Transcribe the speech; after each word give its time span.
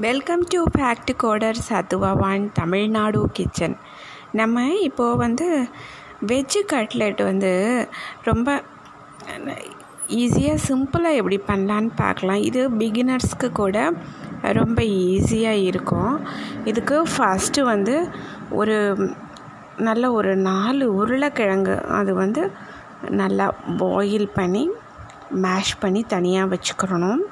Welcome 0.00 0.42
to 0.52 0.58
fact 0.74 1.10
கோடர் 1.22 1.58
சத்துவாவான் 1.66 2.44
Tamil Nadu 2.58 3.22
kitchen 3.32 3.74
நம்ம 4.32 4.62
இப்போது 4.86 5.18
வந்து 5.22 5.46
வெஜ்ஜு 6.30 6.60
கட்லெட் 6.70 7.20
வந்து 7.22 7.50
ரொம்ப 8.24 8.54
ஈஸியாக 10.20 10.62
சிம்பிளாக 10.68 11.18
எப்படி 11.20 11.38
பண்ணலான்னு 11.50 11.90
பார்க்கலாம். 11.96 12.40
இது 12.48 12.62
பிகினர்ஸ்க்கு 12.82 13.50
கூட 13.52 13.76
ரொம்ப 14.60 14.78
ஈஸியாக 15.10 15.66
இருக்கும். 15.68 16.16
இதுக்கு 16.64 17.02
ஃபஸ்ட்டு 17.14 17.66
வந்து 17.72 17.96
ஒரு 18.60 18.78
நல்ல 19.88 20.12
ஒரு 20.12 20.32
நாலு 20.48 20.86
உருளைக்கிழங்கு 21.02 21.76
அது 21.98 22.14
வந்து 22.14 22.44
நல்லா 23.20 23.48
பாயில் 23.82 24.28
பண்ணி 24.40 24.64
மேஷ் 25.44 25.76
பண்ணி 25.84 26.02
தனியாக 26.16 26.56
வச்சுக்கிறணும் 26.56 27.22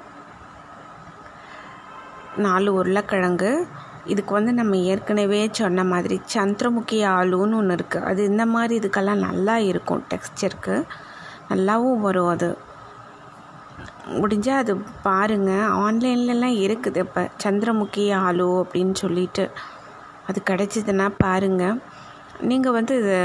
நாலு 2.46 2.70
உருளைக்கிழங்கு. 2.80 3.50
இதுக்கு 4.12 4.32
வந்து 4.36 4.52
நம்ம 4.58 4.76
ஏற்கனவே 4.92 5.40
சொன்ன 5.58 5.84
மாதிரி 5.92 6.16
சந்திரமுகி 6.34 6.98
ஆலுன்னு 7.16 7.58
ஒன்று 7.60 7.76
இருக்குது 7.78 8.06
அது 8.10 8.20
இந்த 8.30 8.44
மாதிரி 8.54 8.74
இதுக்கெல்லாம் 8.80 9.24
நல்லா 9.28 9.56
இருக்கும் 9.70 10.02
டெக்ஸ்டருக்கு 10.12 10.76
நல்லாவும் 11.50 12.04
வரும் 12.06 12.30
அது. 12.34 12.50
முடிஞ்சால் 14.20 14.60
அது 14.62 14.72
பாருங்கள் 15.08 15.72
ஆன்லைன்லலாம் 15.84 16.56
இருக்குது 16.66 17.02
இப்போ 17.06 17.22
சந்திரமுகி 17.44 18.06
ஆலு 18.24 18.48
அப்படின்னு 18.62 18.94
சொல்லிட்டு. 19.04 19.44
அது 20.28 20.40
கிடச்சிதுன்னா 20.50 21.06
பாருங்கள் 21.24 21.78
நீங்கள் 22.50 22.76
வந்து 22.78 22.94
இது 23.02 23.16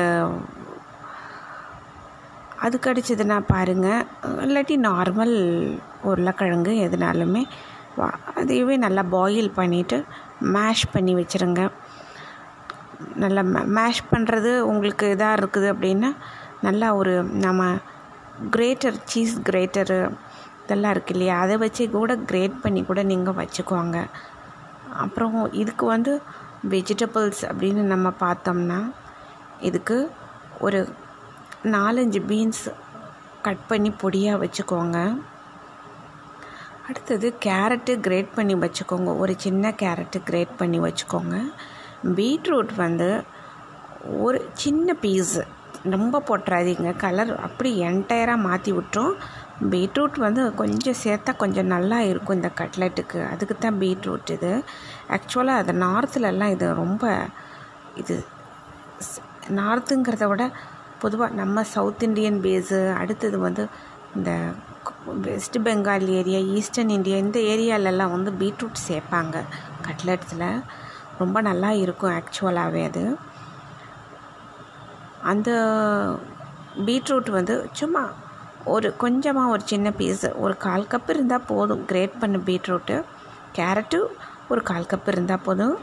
அது 2.66 2.76
கிடச்சிதுன்னா 2.86 3.38
பாருங்கள் 3.54 4.06
இல்லாட்டி 4.46 4.76
நார்மல் 4.90 5.36
உருளைக்கிழங்கு 6.10 6.74
எதுனாலுமே 6.86 7.44
அதையவே 8.38 8.76
நல்லா 8.86 9.04
பாயில் 9.16 9.50
பண்ணிவிட்டு 9.60 9.98
மேஷ் 10.56 10.86
பண்ணி 10.94 11.14
வச்சுருங்க. 11.20 11.62
நல்லா 13.24 13.42
மேஷ் 13.78 14.02
பண்ணுறது 14.12 14.52
உங்களுக்கு 14.72 15.06
இதாக 15.16 15.40
இருக்குது 15.42 15.68
அப்படின்னா 15.74 16.12
நல்லா 16.68 16.88
ஒரு 17.00 17.14
நம்ம 17.46 17.64
கிரேட்டர் 18.56 18.98
சீஸ் 19.12 19.36
கிரேட்டரு 19.50 20.00
இதெல்லாம் 20.64 20.94
இருக்கு 20.96 21.14
இல்லையா? 21.16 21.36
அதை 21.44 21.56
வச்சு 21.64 21.84
கூட 21.90 22.14
கிரேட் 22.30 22.56
பண்ணி 22.64 22.82
கூட 22.84 23.02
நீங்கள் 23.12 23.38
வச்சுக்குவாங்க 23.42 23.98
அப்புறம் 25.04 25.38
இதுக்கு 25.62 25.86
வந்து 25.86 26.14
வெஜிடபிள்ஸ் 26.74 27.44
அப்படின்னு 27.50 27.84
நம்ம 27.94 28.08
பார்த்தோம்னா 28.26 28.80
இதுக்கு 29.70 29.98
ஒரு 30.66 30.80
நாலஞ்சு 31.76 32.20
பீன்ஸ் 32.30 32.66
கட் 33.48 33.66
பண்ணி 33.68 33.90
பொடியாக 34.04 34.42
வச்சுக்கோங்க. 34.44 35.00
அடுத்தது 36.88 37.28
கேரட்டு 37.46 38.00
கிரேட் 38.00 38.34
பண்ணி 38.34 38.56
வச்சுக்கோங்க. 38.56 39.18
ஒரு 39.18 39.34
சின்ன 39.38 39.70
கேரட்டு 39.82 40.20
கிரேட் 40.24 40.58
பண்ணி 40.58 40.80
வச்சுக்கோங்க. 40.80 41.36
பீட்ரூட் 42.18 42.74
வந்து 42.76 43.24
ஒரு 44.20 44.50
சின்ன 44.54 44.96
பீஸு. 45.02 45.42
ரொம்ப 45.84 46.22
போட்டுறாதீங்க. 46.28 46.96
கலர் 46.98 47.40
அப்படி 47.40 47.82
என்டையராக 47.82 48.46
மாற்றி 48.48 48.72
விட்டுரும். 48.72 49.16
பீட்ரூட் 49.70 50.18
வந்து 50.18 50.54
கொஞ்சம் 50.54 51.00
சேர்த்தா 51.04 51.36
கொஞ்சம் 51.36 51.66
நல்லா 51.66 52.02
இருக்கும் 52.02 52.36
இந்த 52.36 52.52
கட்லெட்டுக்கு. 52.62 53.20
அதுக்கு 53.30 53.58
தான் 53.58 53.80
பீட்ரூட் 53.80 54.32
இது. 54.38 54.64
ஆக்சுவலாக 55.10 55.62
அது 55.64 55.74
நார்த்துலலாம் 55.74 56.52
இது 56.52 56.74
ரொம்ப 56.74 57.14
இது 57.96 58.16
நார்த்துங்கிறத 59.50 60.28
விட 60.28 60.44
பொதுவாக 61.00 61.34
நம்ம 61.34 61.64
சவுத் 61.64 62.04
இண்டியன் 62.04 62.42
பேஸு 62.42 62.94
அடுத்தது 62.94 63.40
வந்து 63.40 63.68
இந்த 64.16 64.32
West 65.06 65.58
Bengal 65.58 66.08
area 66.08 66.40
eastern 66.40 66.90
India 66.90 67.18
இந்த 67.18 67.40
ஏரியாலெல்லாம் 67.40 68.12
வந்து 68.12 68.32
பீட்ரூட் 68.32 68.76
சேர்ப்பாங்க. 68.88 69.42
கட்லெட்ஸில் 69.88 70.64
ரொம்ப 71.20 71.42
நல்லா 71.42 71.72
இருக்கும் 71.72 72.12
ஆக்சுவலாகவே 72.12 72.84
அது. 72.84 73.18
அந்த 75.24 75.52
பீட்ரூட் 76.86 77.30
வந்து 77.30 77.70
சும்மா 77.72 78.10
ஒரு 78.66 78.98
கொஞ்சமாக 78.98 79.50
ஒரு 79.50 79.62
சின்ன 79.66 79.90
பீஸு 79.90 80.38
ஒரு 80.38 80.58
கால் 80.58 80.88
கப் 80.90 81.10
இருந்தால் 81.10 81.46
போதும். 81.48 81.86
கிரேட் 81.86 82.20
பண்ண 82.20 82.38
பீட்ரூட்டு 82.38 83.04
கேரட்டு 83.56 84.06
ஒரு 84.50 84.64
கால் 84.64 84.86
கப் 84.86 85.08
இருந்தால் 85.08 85.42
போதும். 85.44 85.78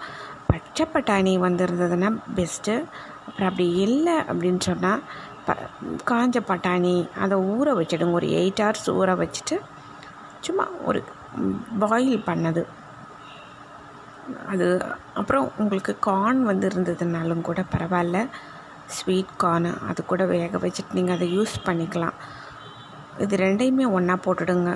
பச்சை 0.46 0.86
பட்டாணி 0.94 1.40
வந்திருந்ததுன்னா 1.40 2.18
பெஸ்ட்டு 2.36 2.84
அப்புறம் 3.26 3.48
அப்படி 3.48 3.72
இல்லை 3.74 4.14
அப்படின்னு 4.14 4.60
சொன்னால் 4.60 5.02
ப 5.46 5.54
காஞ்ச 6.10 6.36
பட்டாணி 6.50 6.94
அதை 7.24 7.36
ஊற 7.54 7.68
வச்சிடுங்க. 7.78 8.18
ஒரு 8.20 8.28
எயிட் 8.40 8.62
ஹவர்ஸ் 8.64 8.88
ஊற 9.00 9.10
வச்சுட்டு 9.22 9.56
சும்மா 10.46 10.64
ஒரு 10.90 11.00
பாயில் 11.82 12.26
பண்ணது. 12.28 12.62
அது 14.52 14.66
அப்புறம் 15.20 15.46
உங்களுக்கு 15.62 15.92
கார்ன் 16.08 16.40
வந்து 16.50 16.66
இருந்ததுனாலும் 16.70 17.46
கூட 17.48 17.60
பரவாயில்ல. 17.74 18.18
ஸ்வீட் 18.96 19.34
கார்னு 19.42 19.70
அது 19.90 20.00
கூட 20.12 20.22
வேக 20.36 20.58
வச்சுட்டு 20.64 20.96
நீங்கள் 20.98 21.16
அதை 21.16 21.28
யூஸ் 21.36 21.54
பண்ணிக்கலாம். 21.68 22.16
இது 23.24 23.36
ரெண்டையுமே 23.44 23.86
ஒன்றா 23.96 24.16
போட்டுடுங்க. 24.24 24.72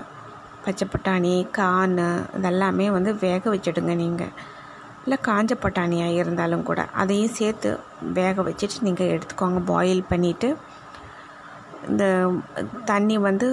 பச்சை 0.65 0.87
பட்டாணி 0.93 1.35
கார்னு 1.59 2.07
இதெல்லாமே 2.39 2.87
வந்து 2.97 3.11
வேக 3.25 3.43
வச்சுடுங்க 3.55 3.95
நீங்கள் 4.05 4.33
இல்லை 5.07 5.19
காஞ்ச 5.27 5.53
பட்டாணியாக 5.65 6.21
இருந்தாலும் 6.21 6.65
கூட 6.69 6.81
அதையும் 7.01 7.35
சேர்த்து 7.39 7.71
வேக 8.19 8.43
வச்சுட்டு 8.47 8.85
நீங்கள் 8.87 9.13
எடுத்துக்கோங்க. 9.15 9.61
பாயில் 9.73 10.03
பண்ணிவிட்டு 10.13 10.49
இந்த 11.91 12.05
தண்ணி 12.91 13.17
வந்து 13.29 13.49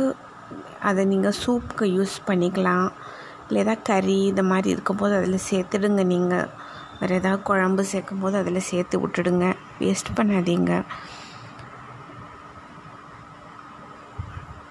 அதை 0.89 1.01
நீங்கள் 1.11 1.35
சூப்புக்கு 1.41 1.85
யூஸ் 1.97 2.15
பண்ணிக்கலாம். 2.29 2.87
இல்லை 3.47 3.59
ஏதாவது 3.63 3.87
கறி 3.89 4.17
இந்த 4.31 4.43
மாதிரி 4.51 4.69
இருக்கும்போது 4.75 5.13
அதில் 5.19 5.45
சேர்த்துடுங்க 5.49 6.03
நீங்கள் 6.13 6.47
வேறு 6.99 7.17
ஏதாவது 7.19 7.45
குழம்பு 7.49 7.83
சேர்க்கும்போது 7.91 8.35
அதில் 8.41 8.67
சேர்த்து 8.69 9.01
விட்டுடுங்க. 9.03 9.45
வேஸ்ட் 9.81 10.11
பண்ணாதீங்க. 10.19 10.71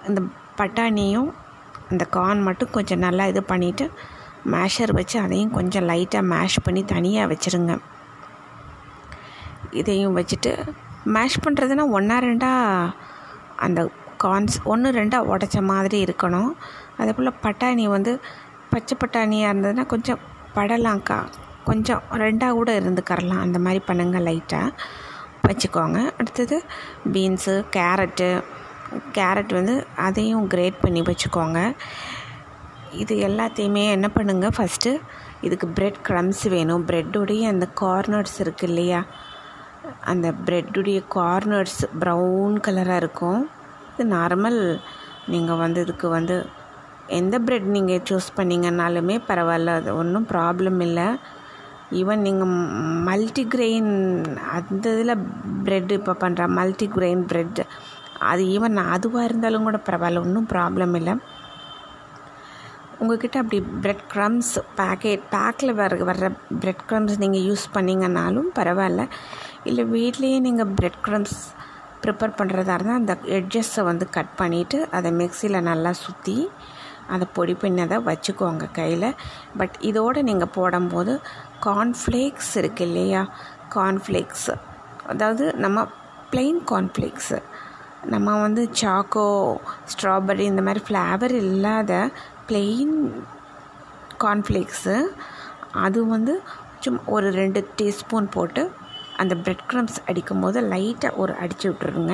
இந்த 0.09 0.21
பட்டாணியும் 0.61 1.31
அந்த 1.93 2.05
கார்ன் 2.17 2.43
மட்டும் 2.49 2.75
கொஞ்சம் 2.79 3.05
நல்லா 3.07 3.27
இது 3.33 3.43
பண்ணிவிட்டு 3.53 3.87
மேஷர் 4.45 4.93
வச்சு 4.93 5.21
அதையும் 5.21 5.51
கொஞ்சம் 5.51 5.89
லைட்டாக 5.89 6.31
மேஷ் 6.33 6.59
பண்ணி 6.63 6.85
தனியாக 6.85 7.35
வச்சுருங்க. 7.35 7.75
இதையும் 9.71 10.17
வச்சுட்டு 10.17 10.53
மேஷ் 11.05 11.43
பண்ணுறதுனா 11.45 11.85
ஒன்றா 11.89 12.19
ரெண்டாக 12.19 12.93
அந்த 13.57 13.91
கார்ன்ஸ் 14.25 14.57
ஒன்று 14.65 14.91
ரெண்டாக 14.91 15.29
உடச்ச 15.33 15.63
மாதிரி 15.63 16.05
இருக்கணும். 16.05 16.51
அதே 16.97 17.13
போல் 17.13 17.39
பட்டாணி 17.43 17.85
வந்து 17.89 18.21
பச்சை 18.71 18.97
பட்டாணியாக 18.99 19.53
இருந்ததுன்னா 19.53 19.87
கொஞ்சம் 19.87 20.19
படலாம்க்கா. 20.55 21.19
கொஞ்சம் 21.65 22.03
ரெண்டாக 22.11 22.51
கூட 22.51 22.81
இருந்துக்கரலாம் 22.81 23.45
அந்த 23.47 23.59
மாதிரி 23.59 23.81
பண்ணுங்கள் 23.87 24.27
லைட்டாக 24.29 24.71
வச்சுக்கோங்க. 25.49 26.13
அடுத்தது 26.19 26.63
பீன்ஸு 27.13 27.65
கேரட்டு 27.77 28.43
கேரட் 29.17 29.53
வந்து 29.53 29.87
அதையும் 29.97 30.47
கிரேட் 30.47 30.81
பண்ணி 30.81 31.03
வச்சுக்கோங்க. 31.03 31.75
இது 33.01 33.15
எல்லாத்தையுமே 33.27 33.83
என்ன 33.97 34.07
பண்ணுங்கள் 34.17 34.55
ஃபஸ்ட்டு 34.57 34.91
இதுக்கு 35.47 35.67
ப்ரெட் 35.77 36.01
க்ரம்ஸ் 36.09 36.43
வேணும். 36.55 36.83
ப்ரெட்டுடைய 36.89 37.43
அந்த 37.53 37.67
கார்னர்ஸ் 37.83 38.37
இருக்குது 38.45 38.69
இல்லையா? 38.71 39.01
அந்த 40.11 40.29
ப்ரெட்டுடைய 40.47 40.99
கார்னர்ஸ் 41.17 41.81
ப்ரௌன் 42.03 42.57
கலராக 42.67 43.01
இருக்கும். 43.03 43.41
இது 43.93 44.05
நார்மல் 44.17 44.61
நீங்கள் 45.33 45.61
வந்து 45.65 45.81
இதுக்கு 45.87 46.09
வந்து 46.17 46.37
எந்த 47.19 47.37
ப்ரெட் 47.47 47.69
நீங்கள் 47.77 48.05
சூஸ் 48.09 48.29
பண்ணிங்கனாலுமே 48.39 49.17
பரவாயில்ல 49.31 49.77
அது 49.81 49.91
ஒன்றும் 50.03 50.29
ப்ராப்ளம் 50.35 50.81
இல்லை. 50.89 51.09
ஈவன் 52.01 52.23
நீங்கள் 52.27 52.53
மல்டிக்ரெயின் 53.09 53.93
அந்த 54.57 54.85
இதில் 54.97 55.15
ப்ரெட் 55.67 55.93
இப்போ 55.99 56.13
பண்ணுற 56.23 56.43
மல்டிக்ரெயின் 56.59 57.25
ப்ரெட் 57.31 57.63
அது 58.31 58.43
ஈவன் 58.55 58.77
அதுவாக 58.95 59.29
இருந்தாலும் 59.29 59.67
கூட 59.69 59.79
பரவாயில்ல 59.89 60.25
ஒன்றும் 60.27 60.51
ப்ராப்ளம் 60.55 60.95
இல்லை. 61.01 61.15
உங்கள்கிட்ட 63.03 63.37
அப்படி 63.43 63.59
ப்ரெட் 63.85 64.05
க்ரம்ஸ் 64.13 64.53
பேக்கெட் 64.81 65.25
பேக்கில் 65.35 65.73
வர 65.81 65.97
வர்ற 66.11 66.29
ப்ரெட் 66.63 66.85
க்ரம்ஸ் 66.91 67.17
நீங்கள் 67.23 67.45
யூஸ் 67.49 67.65
பண்ணிங்கனாலும் 67.77 68.49
பரவாயில்ல. 68.59 69.05
இல்லை 69.71 69.85
வீட்லேயே 69.95 70.39
நீங்கள் 70.47 70.71
ப்ரெட் 70.79 71.01
க்ரம்ஸ் 71.07 71.39
ப்ரிப்பேர் 72.05 72.39
பண்ணுறதா 72.39 72.77
இருந்தால் 72.77 73.01
அந்த 73.01 73.15
எட்ஜஸ்ஸை 73.39 73.83
வந்து 73.91 74.07
கட் 74.17 74.33
பண்ணிவிட்டு 74.41 74.79
அதை 74.99 75.11
மிக்சியில் 75.21 75.67
நல்லா 75.71 75.93
சுற்றி 76.05 76.37
அதை 77.15 77.27
பொடி 77.37 77.55
பின்னதை 77.63 77.97
வச்சுக்கோங்க 78.09 78.67
கையில். 78.79 79.09
பட் 79.61 79.77
இதோடு 79.91 80.19
நீங்கள் 80.29 80.55
போடும்போது 80.57 81.13
கார்ன்ஃப்ளேக்ஸ் 81.67 82.53
இருக்குது 82.61 82.89
இல்லையா? 82.89 83.23
கார்ன்ஃப்ளேக்ஸ் 83.77 84.51
அதாவது 85.13 85.45
நம்ம 85.65 85.79
ப்ளெயின் 86.33 86.61
கார்ன்ஃப்ளேக்ஸு 86.73 87.39
நம்ம 88.13 88.29
வந்து 88.45 88.63
சாக்கோ 88.81 89.27
ஸ்ட்ராபெரி 89.93 90.45
இந்த 90.53 90.63
மாதிரி 90.67 90.81
ஃப்ளேவர் 90.87 91.35
இல்லாத 91.45 91.93
ப்ளெயின் 92.53 92.97
கார்ன்ஃப்ளேக்ஸு 94.23 94.97
அது 95.87 95.99
வந்து 96.15 96.33
சும்மா 96.85 97.01
ஒரு 97.17 97.29
ரெண்டு 97.41 97.61
டீஸ்பூன் 97.79 98.27
போட்டு 98.37 98.63
அந்த 99.23 99.35
ப்ரெட் 99.45 99.65
க்ரம்ஸ் 99.71 99.99
அடிக்கும்போது 100.11 100.59
லைட்டாக 100.73 101.19
ஒரு 101.23 101.33
அடித்து 101.43 101.67
விட்ருங்க 101.71 102.13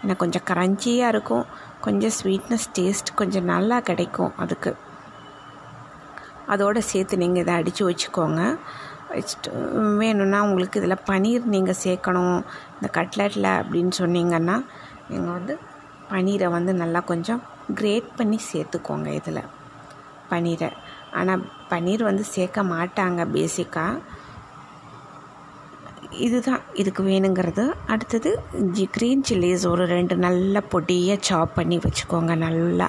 ஏன்னா 0.00 0.14
கொஞ்சம் 0.22 0.44
க்ரன்ச்சியாக 0.50 1.12
இருக்கும். 1.14 1.44
கொஞ்சம் 1.86 2.14
ஸ்வீட்னஸ் 2.16 2.66
டேஸ்ட் 2.78 3.10
கொஞ்சம் 3.20 3.46
நல்லா 3.52 3.76
கிடைக்கும் 3.88 4.32
அதுக்கு. 4.42 4.72
அதோடு 6.54 6.80
சேர்த்து 6.90 7.20
நீங்கள் 7.22 7.42
இதை 7.44 7.54
அடித்து 7.60 7.82
வச்சுக்கோங்க. 7.90 8.42
வச்சுட்டு 9.12 9.50
வேணும்னா 10.02 10.40
உங்களுக்கு 10.48 10.80
இதில் 10.80 11.04
பன்னீர் 11.10 11.46
நீங்கள் 11.54 11.80
சேர்க்கணும். 11.84 12.40
இந்த 12.76 12.90
கட்லெட்டில் 12.98 13.50
அப்படின்னு 13.60 13.94
சொன்னீங்கன்னா 14.02 14.58
நீங்கள் 15.10 15.34
வந்து 15.38 15.56
பன்னீரை 16.12 16.50
வந்து 16.58 16.74
நல்லா 16.82 17.02
கொஞ்சம் 17.12 17.42
கிரேட் 17.80 18.10
பண்ணி 18.20 18.40
சேர்த்துக்கோங்க 18.50 19.08
இதில். 19.20 19.42
பன்னீரை. 20.32 20.70
ஆனால் 21.18 21.44
பன்னீர் 21.70 22.08
வந்து 22.10 22.24
சேர்க்க 22.34 22.62
மாட்டாங்க 22.74 23.20
பேசிக்காக 23.36 24.18
இதுதான் 26.26 26.62
இதுக்கு 26.80 27.02
வேணுங்கிறது. 27.08 27.64
அடுத்தது 27.92 28.30
ஜி 28.76 28.84
க்ரீன் 28.94 29.22
சில்லிஸ் 29.28 29.64
ஒரு 29.72 29.84
ரெண்டு 29.94 30.14
நல்ல 30.24 30.62
பொடியாக 30.72 31.24
சாப் 31.28 31.54
பண்ணி 31.58 31.76
வச்சுக்கோங்க 31.84 32.34
நல்லா. 32.44 32.88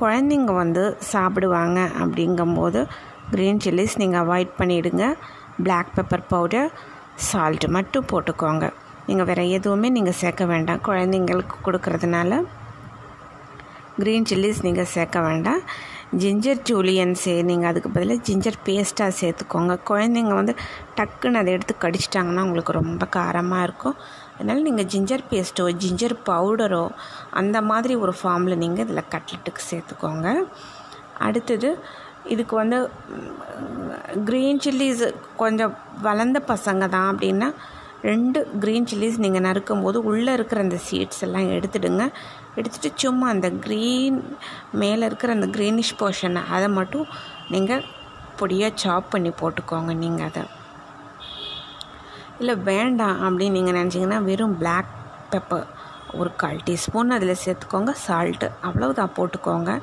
குழந்தைங்க 0.00 0.52
வந்து 0.62 0.84
சாப்பிடுவாங்க 1.12 1.78
அப்படிங்கும்போது 2.02 2.82
க்ரீன் 3.32 3.60
சில்லிஸ் 3.64 3.98
நீங்கள் 4.02 4.22
அவாய்ட் 4.24 4.56
பண்ணிவிடுங்க 4.60 5.04
பிளாக் 5.64 5.92
பெப்பர் 5.96 6.24
பவுடர் 6.32 6.70
சால்ட்டு 7.28 7.68
மட்டும் 7.76 8.08
போட்டுக்கோங்க. 8.12 8.66
நீங்கள் 9.08 9.28
வேறு 9.30 9.44
எதுவுமே 9.56 9.88
நீங்கள் 9.96 10.18
சேர்க்க 10.22 10.44
வேண்டாம். 10.52 10.82
குழந்தைங்களுக்கு 10.88 11.56
கொடுக்கறதுனால 11.66 12.40
க்ரீன் 14.02 14.28
சில்லிஸ் 14.30 14.64
நீங்கள் 14.66 14.90
சேர்க்க 14.94 15.20
வேண்டாம். 15.28 15.62
ஜிஞ்சர் 16.22 16.60
ஜூலியன்ஸே 16.68 17.34
நீங்கள் 17.48 17.70
அதுக்கு 17.70 17.90
பதிலாக 17.96 18.20
ஜிஞ்சர் 18.28 18.56
பேஸ்ட்டாக 18.68 19.12
சேர்த்துக்கோங்க. 19.18 19.74
குழந்தைங்க 19.90 20.34
வந்து 20.38 20.54
டக்குன்னு 20.98 21.40
அதை 21.40 21.50
எடுத்து 21.56 21.74
கடிச்சிட்டாங்கன்னா 21.84 22.44
உங்களுக்கு 22.46 22.72
ரொம்ப 22.78 23.06
காரமாக 23.16 23.66
இருக்கும். 23.66 23.96
அதனால் 24.36 24.66
நீங்கள் 24.68 24.88
ஜிஞ்சர் 24.92 25.24
பேஸ்ட்டோ 25.30 25.66
ஜிஞ்சர் 25.82 26.16
பவுடரோ 26.28 26.84
அந்த 27.40 27.56
மாதிரி 27.70 27.96
ஒரு 28.04 28.14
ஃபார்மில் 28.20 28.60
நீங்கள் 28.64 28.84
இதில் 28.86 29.10
கட்லெட்டுக்கு 29.14 29.64
சேர்த்துக்கோங்க. 29.70 30.28
அடுத்தது 31.26 31.70
இதுக்கு 32.34 32.54
வந்து 32.62 32.78
க்ரீன் 34.28 34.62
சில்லிஸ் 34.64 35.04
கொஞ்சம் 35.42 35.74
வளர்ந்த 36.08 36.38
பசங்க 36.52 36.84
தான் 36.96 37.10
அப்படின்னா 37.12 37.50
ரெண்டு 38.10 38.40
க்ரீன் 38.62 38.90
சில்லிஸ் 38.90 39.22
நீங்கள் 39.24 39.44
நறுக்கும்போது 39.46 39.98
உள்ளே 40.10 40.32
இருக்கிற 40.36 40.60
அந்த 40.66 40.78
சீட்ஸ் 40.88 41.22
எல்லாம் 41.26 41.48
எடுத்துடுங்க. 41.56 42.04
எடுத்துகிட்டு 42.56 42.94
சும்மா 42.94 43.28
அந்த 43.28 43.50
க்ரீன் 43.50 44.18
மேலே 44.72 45.06
இருக்கிற 45.06 45.32
அந்த 45.32 45.46
க்ரீனிஷ் 45.46 45.96
போர்ஷனை 45.98 46.42
அதை 46.50 46.68
மட்டும் 46.68 47.06
நீங்கள் 47.48 47.84
பொடியாக 48.38 48.70
சாப் 48.74 49.10
பண்ணி 49.10 49.32
போட்டுக்கோங்க. 49.40 49.94
நீங்கள் 49.94 50.26
அதை. 50.26 50.42
இல்லை 52.38 52.56
வேண்டாம் 52.56 53.18
அப்படின்னு 53.22 53.50
நீங்கள் 53.50 53.74
நினச்சிங்கன்னா 53.74 54.22
வெறும் 54.22 54.58
பிளாக் 54.58 54.90
பெப்பர் 55.30 55.66
ஒரு 56.12 56.36
கால் 56.36 56.60
டீஸ்பூன் 56.66 57.10
அதில் 57.10 57.36
சேர்த்துக்கோங்க. 57.44 57.94
சால்ட்டு 58.06 58.50
அவ்வளவுதான் 58.60 59.12
போட்டுக்கோங்க. 59.16 59.80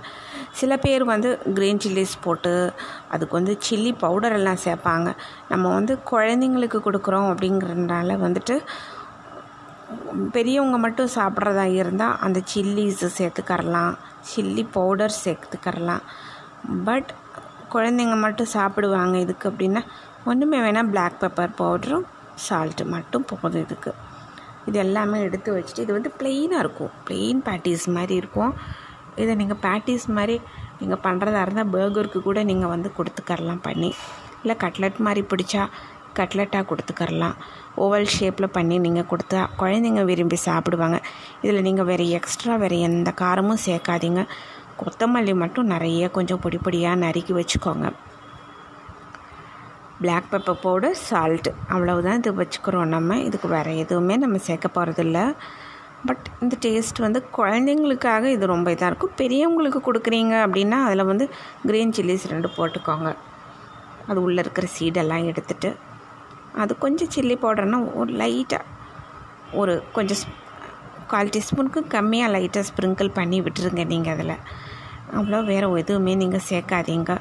சில 0.51 0.77
பேர் 0.77 1.03
வந்து 1.03 1.39
க்ரீன் 1.45 1.79
சில்லிஸ் 1.85 2.15
போட்டு 2.21 2.73
அதுக்கு 3.09 3.35
வந்து 3.35 3.57
சில்லி 3.69 3.95
பவுடர் 3.97 4.33
எல்லாம் 4.33 4.63
சேர்ப்பாங்க. 4.63 5.15
நம்ம 5.49 5.73
வந்து 5.73 5.99
குழந்தைங்களுக்கு 6.11 6.79
கொடுக்குறோம் 6.87 7.29
அப்படிங்கிறதுனால 7.33 8.17
வந்துட்டு 8.25 8.59
பெரியவங்க 10.35 10.77
மட்டும் 10.85 11.13
சாப்பிட்றதா 11.15 11.65
இருந்தால் 11.81 12.17
அந்த 12.25 12.39
சில்லிஸு 12.51 13.07
சேர்த்துக்கரலாம் 13.17 13.93
சில்லி 14.29 14.63
பவுடர் 14.77 15.15
சேர்த்துக்கரலாம். 15.23 16.03
பட் 16.87 17.09
குழந்தைங்க 17.73 18.17
மட்டும் 18.25 18.53
சாப்பிடுவாங்க 18.57 19.15
இதுக்கு 19.25 19.45
அப்படின்னா 19.51 19.81
ஒன்றுமே 20.31 20.59
வேணால் 20.65 20.91
பிளாக் 20.93 21.17
பெப்பர் 21.23 21.57
பவுடரும் 21.61 22.05
சால்ட்டு 22.47 22.85
மட்டும் 22.95 23.25
போதும் 23.29 23.63
இதுக்கு. 23.65 23.91
இது 24.67 24.77
எல்லாமே 24.85 25.17
எடுத்து 25.27 25.49
வச்சுட்டு 25.57 25.83
இது 25.85 25.93
வந்து 25.97 26.11
ப்ளெயினாக 26.19 26.63
இருக்கும். 26.65 26.93
ப்ளெயின் 27.07 27.41
பேட்டிஸ் 27.47 27.85
மாதிரி 27.97 28.15
இருக்கும். 28.21 28.53
இதை 29.23 29.33
நீங்கள் 29.41 29.61
பேட்டிஸ் 29.65 30.07
மாதிரி 30.17 30.35
நீங்கள் 30.79 31.03
பண்ணுறதா 31.05 31.41
இருந்தால் 31.45 31.71
பர்கருக்கு 31.75 32.19
கூட 32.29 32.39
நீங்கள் 32.51 32.73
வந்து 32.73 32.91
கொடுத்துக்கரலாம் 32.97 33.63
பண்ணி. 33.67 33.91
இல்லை 34.41 34.55
கட்லெட் 34.63 34.99
மாதிரி 35.05 35.21
பிடிச்சா 35.31 35.63
கட்லெட்டாக 36.19 36.67
கொடுத்துக்கரலாம் 36.69 37.37
ஓவல் 37.83 38.07
ஷேப்பில் 38.15 38.53
பண்ணி 38.57 38.75
நீங்கள் 38.85 39.09
கொடுத்தா 39.11 39.41
குழந்தைங்க 39.61 40.03
விரும்பி 40.09 40.37
சாப்பிடுவாங்க. 40.47 40.99
இதில் 41.43 41.65
நீங்கள் 41.67 41.87
வேறு 41.91 42.05
எக்ஸ்ட்ரா 42.19 42.55
வேறு 42.63 42.79
எந்த 42.87 43.11
காரமும் 43.23 43.63
சேர்க்காதீங்க. 43.67 44.23
கொத்தமல்லி 44.81 45.33
மட்டும் 45.43 45.71
நிறைய 45.73 46.09
கொஞ்சம் 46.17 46.41
பொடி 46.43 46.59
பொடியாக 46.65 47.01
நறுக்கி 47.05 47.35
வச்சுக்கோங்க. 47.37 47.87
பிளாக் 50.01 50.27
பெப்பர் 50.31 50.59
பவுடர் 50.63 50.97
சால்ட்டு 51.07 51.51
அவ்வளவுதான் 51.73 52.19
இது 52.21 52.33
வச்சுக்கிறோம் 52.41 52.91
நம்ம. 52.95 53.17
இதுக்கு 53.27 53.47
வேறு 53.55 53.71
எதுவுமே 53.83 54.17
நம்ம 54.23 54.39
சேர்க்க 54.47 54.67
போகிறதில்ல 54.75 55.19
பட் 56.07 56.25
இந்த 56.43 56.55
டேஸ்ட் 56.65 56.99
வந்து 57.05 57.19
குழந்தைங்களுக்காக 57.37 58.25
இது 58.33 58.45
ரொம்ப 58.51 58.67
இதாக 58.75 58.89
இருக்கும். 58.91 59.15
பெரியவங்களுக்கு 59.21 59.79
கொடுக்குறீங்க 59.87 60.33
அப்படின்னா 60.45 60.77
அதில் 60.87 61.09
வந்து 61.11 61.25
க்ரீன் 61.69 61.95
சில்லிஸ் 61.97 62.27
ரெண்டு 62.33 62.49
போட்டுக்கோங்க. 62.57 63.09
அது 64.09 64.19
உள்ளே 64.25 64.39
இருக்கிற 64.43 64.67
சீடெல்லாம் 64.75 65.25
எடுத்துகிட்டு 65.31 65.69
அது 66.63 66.73
கொஞ்சம் 66.83 67.11
சில்லி 67.15 67.35
பவுடர்னால் 67.43 67.87
ஒரு 68.01 68.11
லைட்டாக 68.21 68.65
ஒரு 69.61 69.73
கொஞ்சம் 69.95 70.23
கால் 71.11 71.33
டீஸ்பூனுக்கு 71.33 71.81
கம்மியாக 71.95 72.33
லைட்டாக 72.35 72.67
ஸ்ப்ரிங்கிள் 72.69 73.09
பண்ணி 73.17 73.37
விட்டுருங்க 73.41 73.83
நீங்கள் 73.91 74.13
அதில். 74.15 74.35
அவ்வளோ 75.17 75.39
வேறு 75.51 75.67
எதுவுமே 75.81 76.13
நீங்கள் 76.21 76.47
சேர்க்காதீங்க. 76.49 77.11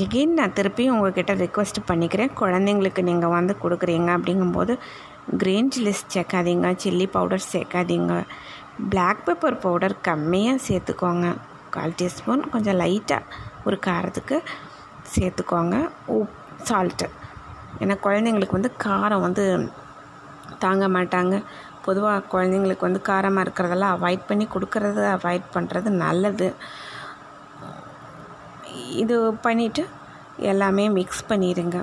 எகெயின் 0.00 0.34
நான் 0.38 0.56
திருப்பியும் 0.56 0.94
உங்கள்கிட்ட 0.94 1.34
ரெக்வஸ்ட் 1.44 1.78
பண்ணிக்கிறேன். 1.90 2.32
குழந்தைங்களுக்கு 2.40 3.02
நீங்கள் 3.10 3.34
வந்து 3.36 3.54
கொடுக்குறீங்க 3.62 4.10
அப்படிங்கும்போது 4.16 4.74
க்ரீன் 5.42 5.70
சில்லிஸ் 5.74 6.02
சேர்க்காதீங்க 6.14 6.68
சில்லி 6.82 7.06
பவுடர் 7.16 7.48
சேர்க்காதீங்க. 7.52 8.14
பிளாக் 8.92 9.22
பெப்பர் 9.28 9.60
பவுடர் 9.64 9.96
கம்மியாக 10.08 10.64
சேர்த்துக்கோங்க. 10.66 11.28
கால் 11.76 11.96
டீஸ்பூன் 12.00 12.44
கொஞ்சம் 12.54 12.78
லைட்டாக 12.82 13.38
ஒரு 13.68 13.78
காரத்துக்கு 13.86 14.36
சேர்த்துக்கோங்க. 15.14 15.76
உப் 16.16 16.36
சால்ட்டு 16.68 17.06
ஏன்னா 17.82 17.94
குழந்தைங்களுக்கு 18.06 18.58
வந்து 18.58 18.72
காரம் 18.86 19.24
வந்து 19.26 19.44
தாங்க 20.64 20.86
மாட்டாங்க. 20.96 21.34
பொதுவாக 21.84 22.26
குழந்தைங்களுக்கு 22.32 22.86
வந்து 22.86 23.00
காரமாக 23.08 23.44
இருக்கிறதெல்லாம் 23.46 23.94
அவாய்ட் 23.96 24.26
பண்ணி 24.30 24.44
கொடுக்கறத 24.54 25.04
அவாய்ட் 25.16 25.46
பண்ணுறது 25.54 25.88
நல்லது. 26.04 26.48
இது 29.02 29.16
பண்ணிவிட்டு 29.46 29.82
எல்லாமே 30.50 30.84
மிக்ஸ் 30.98 31.28
பண்ணிடுங்க 31.30 31.78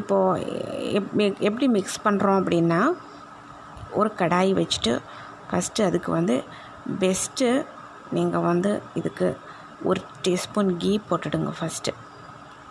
இப்போது 0.00 0.44
எப் 0.98 1.10
எப்படி 1.48 1.66
மிக்ஸ் 1.76 2.02
பண்ணுறோம் 2.06 2.38
அப்படின்னா 2.40 2.80
ஒரு 4.00 4.10
கடாய் 4.20 4.52
வச்சுட்டு 4.60 4.92
ஃபஸ்ட்டு 5.48 5.86
அதுக்கு 5.88 6.10
வந்து 6.18 6.36
பெஸ்ட்டு 7.02 7.48
நீங்கள் 8.16 8.46
வந்து 8.50 8.72
இதுக்கு 9.00 9.28
ஒரு 9.88 10.00
டீஸ்பூன் 10.26 10.70
கீ 10.82 10.92
போட்டுடுங்க 11.08 11.52
ஃபஸ்ட்டு 11.58 11.94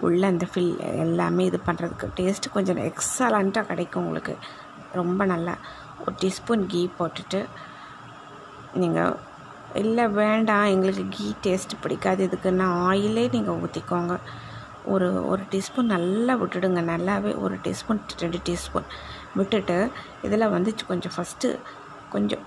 உள்ளே 0.05 0.25
அந்த 0.27 0.45
ஃபில் 0.51 0.74
எல்லாமே 1.03 1.43
இது 1.45 1.60
பண்ணுறதுக்கு 1.67 2.07
டேஸ்ட்டு 2.17 2.53
கொஞ்சம் 2.55 2.81
எக்ஸலண்ட்டாக 2.89 3.69
கிடைக்கும் 3.72 4.03
உங்களுக்கு. 4.03 4.33
ரொம்ப 4.91 5.25
நல்லா. 5.25 5.53
ஒரு 6.01 6.15
டீஸ்பூன் 6.22 6.65
கீ 6.72 6.81
போட்டுட்டு 7.00 7.39
நீங்கள் 8.81 9.15
இல்லை 9.81 10.05
வேண்டாம் 10.07 10.67
எங்களுக்கு 10.74 11.05
கீ 11.10 11.27
டேஸ்ட் 11.45 11.74
பிடிக்காது. 11.81 12.22
இதுக்குன்னா 12.27 12.67
ஆயிலே 12.89 13.25
நீங்கள் 13.36 13.60
ஊற்றிக்கோங்க 13.63 14.15
ஒரு 14.93 15.07
ஒரு 15.27 15.43
டீஸ்பூன் 15.51 15.93
நல்லா 15.95 16.33
விட்டுடுங்க. 16.41 16.81
நல்லாவே 16.91 17.31
ஒரு 17.45 17.55
டீஸ்பூன் 17.65 18.01
ரெண்டு 18.24 18.39
டீஸ்பூன் 18.50 18.88
விட்டுட்டு 19.36 19.77
இதில் 20.22 20.53
வந்து 20.55 20.74
கொஞ்சம் 20.91 21.15
ஃபஸ்ட்டு 21.17 21.50
கொஞ்சம் 22.10 22.45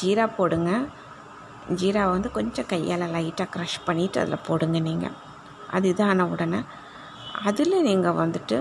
ஜீரா 0.00 0.26
போடுங்க. 0.36 0.70
ஜீரா 1.80 2.02
வந்து 2.10 2.30
கொஞ்சம் 2.30 2.68
கையால் 2.72 3.12
லைட்டாக 3.14 3.48
க்ரஷ் 3.54 3.78
பண்ணிவிட்டு 3.86 4.20
அதில் 4.22 4.44
போடுங்க 4.48 4.78
நீங்கள் 4.78 5.16
அது 5.70 5.92
இதான 5.92 6.22
உடனே. 6.22 6.60
அதில் 7.44 7.82
நீங்கள் 7.82 8.18
வந்துட்டு 8.22 8.58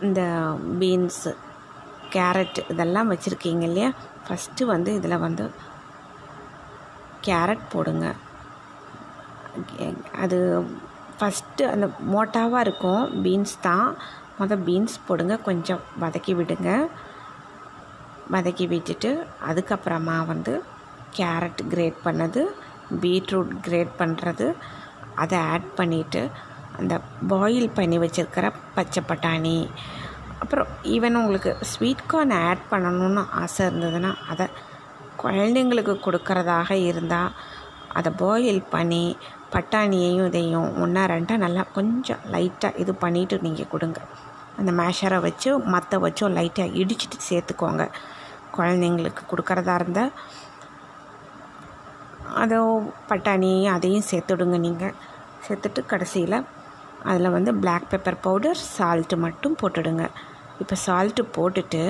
இந்த 0.00 0.22
பீன்ஸு 0.80 1.36
கேரட் 2.10 2.58
இதெல்லாம் 2.68 3.10
வச்சுருக்கீங்க 3.12 3.62
இல்லையா? 3.62 3.92
ஃபஸ்ட்டு 4.26 4.64
வந்து 4.64 4.94
இதில் 4.94 5.18
வந்து 5.18 5.50
கேரட் 7.26 7.64
போடுங்க. 7.72 8.14
அது 10.18 10.38
ஃபஸ்ட்டு 11.18 11.64
அந்த 11.74 11.86
மோட்டாவாக 12.14 12.64
இருக்கும். 12.66 13.22
பீன்ஸ் 13.24 13.54
தான். 13.60 13.96
மொதல் 14.40 14.64
பீன்ஸ் 14.68 14.96
போடுங்க. 15.06 15.36
கொஞ்சம் 15.36 15.80
வதக்கி 16.00 16.34
விடுங்க. 16.40 16.88
வதக்கி 18.32 18.66
விட்டுட்டு 18.68 19.26
அதுக்கப்புறமா 19.48 20.26
வந்து 20.26 20.62
கேரட் 21.16 21.60
கிரேட் 21.68 21.98
பண்ணது. 22.04 22.44
பீட்ரூட் 23.02 23.52
கிரேட் 23.66 23.92
பண்ணுறது 23.98 24.46
அதை 25.14 25.38
ஆட் 25.52 25.68
பண்ணிவிட்டு 25.76 26.22
அந்த 26.78 26.94
பாயில் 27.32 27.74
பண்ணி 27.78 27.98
வச்சுருக்கிற 27.98 28.46
பச்சை 28.74 29.02
பட்டாணி. 29.10 29.56
அப்புறம் 30.42 30.68
ஈவன் 30.94 31.18
உங்களுக்கு 31.20 31.52
ஸ்வீட் 31.70 32.08
கார்ன் 32.12 32.34
ஆட் 32.48 32.64
பண்ணணும்னு 32.70 33.22
ஆசை 33.42 33.66
இருந்ததுன்னா 33.66 34.10
அதை 34.32 34.46
குழந்தைங்களுக்கு 35.22 35.94
கொடுக்கறதாக 36.06 36.70
இருந்தால் 36.90 37.32
அதை 37.98 38.10
பாயில் 38.22 38.62
பண்ணி 38.74 39.04
பட்டாணியையும் 39.54 40.28
இதையும் 40.30 40.68
ஒன்றா 40.82 41.02
ரெண்டாக 41.12 41.42
நல்லா 41.44 41.62
கொஞ்சம் 41.76 42.24
லைட்டாக 42.32 42.78
இது 42.82 42.92
பண்ணிவிட்டு 43.04 43.36
நீங்கள் 43.46 43.70
கொடுங்க. 43.74 44.00
அந்த 44.58 44.70
மேஷரை 44.80 45.18
வச்சு 45.26 45.50
மற்ற 45.74 45.98
வச்சோ 46.04 46.26
லைட்டாக 46.38 46.74
இடிச்சிட்டு 46.80 47.18
சேர்த்துக்கோங்க. 47.28 47.84
குழந்தைங்களுக்கு 48.56 49.22
கொடுக்குறதா 49.30 49.74
இருந்தால் 49.74 50.12
அதோ 52.34 52.60
பட்டாணி 53.08 53.66
அதையும் 53.66 54.08
சேர்த்துடுங்க 54.10 54.58
நீங்கள் 54.58 54.94
சேர்த்துட்டு 55.48 55.86
கடைசியில் 55.86 56.44
அதில் 57.04 57.30
வந்து 57.30 57.54
பிளாக் 57.54 57.90
பெப்பர் 57.90 58.22
பவுடர் 58.22 58.60
சால்ட்டு 58.78 59.16
மட்டும் 59.16 59.56
போட்டுடுங்க. 59.62 60.04
இப்போ 60.60 60.76
சால்ட்டு 60.86 61.22
போட்டுட்டு 61.36 61.82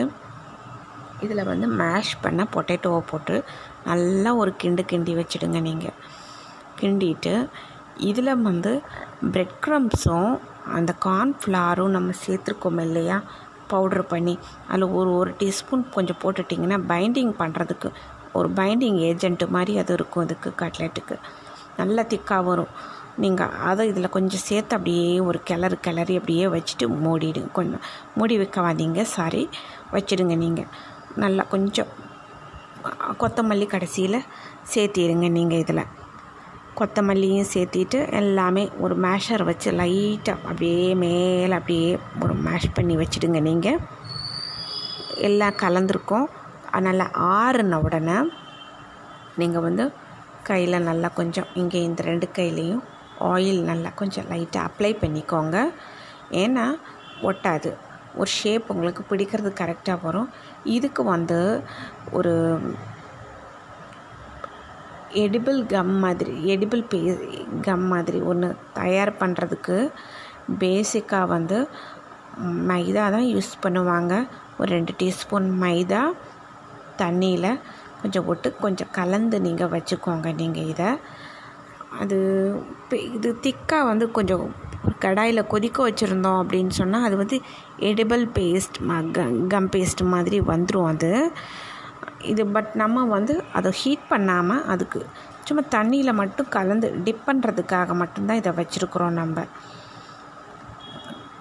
இதில் 1.22 1.44
வந்து 1.44 1.66
மேஷ் 1.66 2.20
பண்ண 2.22 2.48
பொட்டேட்டோவை 2.54 3.02
போட்டு 3.10 3.44
நல்லா 3.84 4.34
ஒரு 4.34 4.56
கிண்டு 4.56 4.82
கிண்டி 4.82 5.14
வச்சுடுங்க 5.14 5.60
நீங்கள் 5.60 5.96
கிண்டிட்டு 6.78 7.48
இதில் 7.96 8.42
வந்து 8.42 8.82
பிரெட் 9.32 9.56
க்ரம்ஸும் 9.64 10.32
அந்த 10.64 10.94
கார்ன்ஃப்ளாரும் 11.00 11.88
நம்ம 11.88 12.12
சேர்த்துருக்கோம் 12.26 12.80
இல்லையா? 12.80 13.22
பவுட்ரு 13.68 14.02
பண்ணி 14.02 14.38
அதில் 14.68 14.82
ஒரு 14.82 15.10
ஒரு 15.14 15.34
டீஸ்பூன் 15.38 15.90
கொஞ்சம் 15.94 16.18
போட்டுட்டிங்கன்னா 16.22 16.78
பைண்டிங் 16.88 17.32
பண்ணுறதுக்கு 17.38 17.88
ஒரு 18.38 18.48
பைண்டிங் 18.58 19.00
ஏஜென்ட்டு 19.08 19.46
மாதிரி 19.56 19.74
அது 19.82 19.92
இருக்கும் 19.98 20.24
அதுக்கு 20.26 20.50
கட்லெட்டுக்கு 20.62 21.16
நல்லா 21.80 22.02
திக்காக 22.12 22.44
வரும். 22.50 22.72
நீங்கள் 23.24 23.54
அதை 23.68 23.82
இதில் 23.90 24.14
கொஞ்சம் 24.16 24.44
சேர்த்து 24.48 24.76
அப்படியே 24.76 25.10
ஒரு 25.28 25.38
கிளறு 25.48 25.76
கிளறி 25.86 26.14
அப்படியே 26.20 26.46
வச்சுட்டு 26.54 26.86
மூடிடுங்க. 27.04 27.50
கொஞ்சம் 27.58 27.84
மூடி 28.18 28.34
வைக்காதீங்க 28.42 29.02
சாரி 29.16 29.42
வச்சிடுங்க 29.94 30.36
நீங்கள் 30.44 30.70
நல்லா 31.24 31.44
கொஞ்சம் 31.54 31.92
கொத்தமல்லி 33.20 33.66
கடைசியில் 33.74 34.18
சேர்த்திடுங்க 34.72 35.28
நீங்கள் 35.38 35.62
இதில். 35.64 35.84
கொத்தமல்லியும் 36.78 37.50
சேர்த்திட்டு 37.52 37.98
எல்லாமே 38.20 38.64
ஒரு 38.84 38.94
மேஷர் 39.04 39.42
வச்சு 39.48 39.68
லைட்டாக 39.80 40.44
அப்படியே 40.48 40.88
மேலே 41.02 41.54
அப்படியே 41.58 41.90
ஒரு 42.24 42.34
மேஷ் 42.46 42.74
பண்ணி 42.78 42.96
வச்சுடுங்க 43.02 43.40
நீங்கள் 43.48 43.78
எல்லாம் 45.28 45.60
கலந்துருக்கும். 45.62 46.26
நல்லா 46.86 47.06
ஆறுன 47.38 47.78
உடனே 47.86 48.18
நீங்கள் 49.40 49.64
வந்து 49.66 49.84
கையில் 50.48 50.86
நல்லா 50.88 51.08
கொஞ்சம் 51.20 51.48
இங்கே 51.60 51.80
இந்த 51.88 52.02
ரெண்டு 52.02 52.26
கையிலையும் 52.38 52.82
ஆயில் 53.30 53.60
நல்லா 53.70 53.90
கொஞ்சம் 54.00 54.28
லைட்டாக 54.32 54.68
அப்ளை 54.68 54.90
பண்ணிக்கோங்க. 55.02 55.56
ஏன்னா 56.42 56.64
ஒட்டாது. 57.28 57.70
ஒரு 58.20 58.30
ஷேப் 58.38 58.70
உங்களுக்கு 58.72 59.02
பிடிக்கிறது 59.10 59.50
கரெக்டாக 59.60 60.04
வரும். 60.06 60.28
இதுக்கு 60.76 61.02
வந்து 61.14 61.38
ஒரு 62.18 62.34
எடிபிள் 65.24 65.58
கம் 65.66 65.94
மாதிரி 66.04 66.32
எடிபிள் 66.54 66.82
பே 66.92 67.00
கம் 67.66 67.86
மாதிரி 67.92 68.18
ஒன்று 68.30 68.48
தயார் 68.78 69.12
பண்ணுறதுக்கு 69.20 69.76
பேசிக்காக 70.62 71.32
வந்து 71.34 71.58
மைதா 72.70 73.04
தான் 73.14 73.28
யூஸ் 73.34 73.52
பண்ணுவாங்க. 73.64 74.14
ஒரு 74.60 74.68
ரெண்டு 74.76 74.92
டீஸ்பூன் 75.02 75.48
மைதா 75.62 76.02
தண்ணியில் 77.02 77.50
கொஞ்சம் 78.00 78.26
போட்டு 78.26 78.48
கொஞ்சம் 78.64 78.92
கலந்து 78.98 79.36
நீங்கள் 79.46 79.72
வச்சுக்கோங்க 79.74 80.30
நீங்கள் 80.40 80.68
இதை. 80.72 80.90
அது 82.02 82.16
இது 83.16 83.28
திக்காக 83.44 83.84
வந்து 83.90 84.06
கொஞ்சம் 84.16 84.44
கடாயில் 85.04 85.50
கொதிக்க 85.52 85.78
வச்சுருந்தோம் 85.88 86.40
அப்படின்னு 86.42 86.72
சொன்னால் 86.80 87.06
அது 87.08 87.16
வந்து 87.22 87.36
எடிபிள் 87.90 88.24
பேஸ்ட் 88.36 88.76
கம் 89.52 89.70
பேஸ்ட் 89.74 90.02
மாதிரி 90.14 90.38
வந்துடும் 90.52 90.90
அது. 90.92 91.10
இது 92.32 92.42
பட் 92.56 92.70
நம்ம 92.82 93.04
வந்து 93.14 93.34
அதை 93.58 93.70
ஹீட் 93.80 94.04
பண்ணாமல் 94.12 94.66
அதுக்கு 94.74 95.00
சும்மா 95.48 95.62
தண்ணியில் 95.74 96.18
மட்டும் 96.20 96.48
கலந்து 96.56 96.88
டிப் 97.06 97.26
பண்ணுறதுக்காக 97.26 97.94
மட்டும்தான் 98.02 98.40
இதை 98.42 98.52
வச்சுருக்குறோம் 98.60 99.18
நம்ம. 99.20 99.44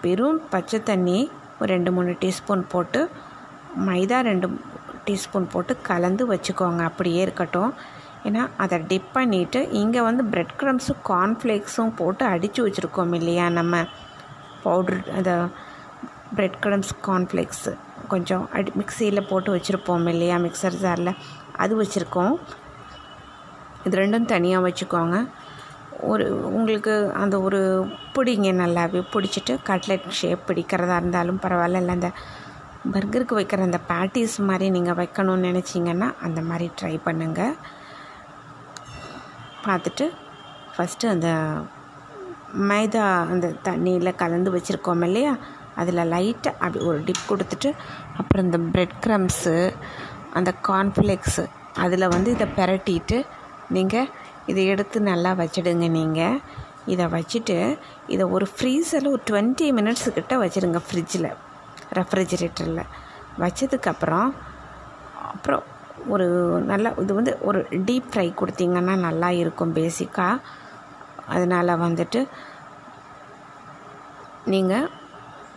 வெறும் 0.04 0.42
பச்சை 0.54 0.80
தண்ணி 0.90 1.20
ஒரு 1.60 1.70
ரெண்டு 1.76 1.92
மூணு 1.96 2.12
டீஸ்பூன் 2.24 2.64
போட்டு 2.74 3.00
மைதா 3.88 4.18
ரெண்டு 4.30 4.48
டீஸ்பூன் 5.06 5.52
போட்டு 5.52 5.78
கலந்து 5.82 6.24
வச்சுக்கோங்க. 6.34 6.82
அப்படியே 6.82 7.22
இருக்கட்டும். 7.22 7.74
ஏன்னா 8.24 8.50
அதை 8.58 8.78
டிப் 8.88 9.10
பண்ணிவிட்டு 9.14 9.60
இங்கே 9.72 10.02
வந்து 10.02 10.24
பிரெட் 10.24 10.56
க்ரம்ஸும் 10.60 11.02
கார்ன்ஃப்ளேக்ஸும் 11.10 11.96
போட்டு 11.96 12.26
அடித்து 12.26 12.62
வச்சுருக்கோம் 12.68 13.14
இல்லையா 13.14 13.50
நம்ம? 13.50 13.84
பவுட்ரு 14.64 15.00
அதை 15.20 15.34
பிரெட் 16.36 16.58
க்ரம்ஸ் 16.62 16.94
கார்ன்ஃப்ளேக்ஸு 17.08 17.74
கொஞ்சம் 18.08 18.50
அடி 18.52 18.72
மிக்சியில் 18.80 19.28
போட்டு 19.28 19.56
வச்சுருப்போம் 19.56 20.08
இல்லையா? 20.08 20.38
மிக்சர் 20.38 20.80
ஜாரில் 20.82 21.12
அது 21.58 21.74
வச்சுருக்கோம். 21.82 22.34
இது 23.86 23.98
ரெண்டும் 23.98 24.26
தனியாக 24.26 24.68
வச்சுக்கோங்க. 24.68 25.30
ஒரு 26.02 26.26
உங்களுக்கு 26.56 26.94
அந்த 27.14 27.42
ஒரு 27.42 27.60
பிடிங்க 28.16 28.50
நல்லாவே 28.62 29.02
பிடிச்சிட்டு 29.14 29.54
கட்லெட் 29.64 30.10
ஷேப் 30.10 30.40
பிடிக்கிறதா 30.48 30.96
இருந்தாலும் 30.96 31.40
பரவாயில்ல. 31.42 31.82
இல்லை 31.84 31.94
அந்த 31.94 32.12
பர்கருக்கு 32.92 33.36
வைக்கிற 33.36 33.62
அந்த 33.62 33.80
பேட்டிஸ் 33.89 34.42
மாதிரி 34.42 34.70
நீங்கள் 34.70 34.96
வைக்கணும்னு 34.96 35.48
நினச்சிங்கன்னா 35.48 36.13
அந்த 36.22 36.42
மாதிரி 36.42 36.72
ட்ரை 36.82 37.00
பண்ணுங்கள் 37.06 37.54
பார்த்துட்டு 39.63 40.06
ஃபஸ்ட்டு 40.74 41.08
அந்த 41.08 41.30
மைதா 42.62 43.04
அந்த 43.30 43.56
தண்ணியில் 43.63 44.15
கலந்து 44.15 44.51
வச்சுருக்கோம் 44.51 45.04
இல்லையா? 45.04 45.34
அதில் 45.75 46.10
லைட்டாக 46.10 46.56
அப்படி 46.60 46.86
ஒரு 46.86 47.04
டிப் 47.04 47.30
கொடுத்துட்டு 47.30 47.70
அப்புறம் 48.18 48.46
இந்த 48.46 48.58
ப்ரெட் 48.72 48.98
க்ரம்ஸு 49.04 49.56
அந்த 50.34 50.54
கார்ன்ஃப்ளேக்ஸு 50.68 51.44
அதில் 51.77 52.08
வந்து 52.08 52.32
இதை 52.32 52.48
பெரட்டிட்டு 52.58 53.18
நீங்கள் 53.72 54.10
இதை 54.48 54.65
எடுத்து 54.65 55.01
நல்லா 55.01 55.34
வச்சிடுங்க 55.34 55.88
நீங்கள் 55.89 56.38
இதை 56.88 57.06
வச்சுட்டு 57.06 57.58
இதை 58.08 58.25
ஒரு 58.25 58.46
ஃப்ரீசரில் 58.46 59.08
ஒரு 59.08 59.22
டுவெண்ட்டி 59.30 59.72
மினிட்ஸ் 59.72 60.10
கிட்ட 60.13 60.38
வச்சுருங்க 60.38 60.82
ஃப்ரிட்ஜில் 60.89 61.30
ரெஃப்ரிஜிரேட்டரில் 61.96 62.84
வச்சதுக்கப்புறம் 63.40 64.30
அப்புறம் 65.28 65.64
ஒரு 66.08 66.28
நல்ல 66.64 66.88
இது 67.02 67.14
வந்து 67.14 67.34
ஒரு 67.42 67.60
டீப் 67.88 68.10
ஃப்ரை 68.12 68.28
கொடுத்தீங்கன்னா 68.34 68.96
நல்லா 69.00 69.30
இருக்கும் 69.36 69.75
பேசிக்காக 69.75 70.44
அதனால் 71.28 71.82
வந்துட்டு 71.84 72.20
நீங்கள் 74.48 74.90